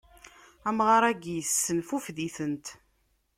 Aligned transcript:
Amɣaṛ-agi 0.69 1.35
issenfufud-itent. 1.41 2.65